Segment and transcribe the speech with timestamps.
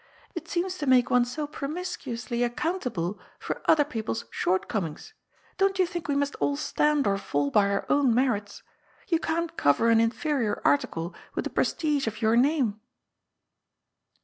[0.33, 5.13] It seems to make one so promiscuously accountable for other people's shortcomings.
[5.59, 8.63] Don't you think we must all stand or fall by our own merits?
[9.09, 12.81] You can't coyer an inferior article with the prestige of your name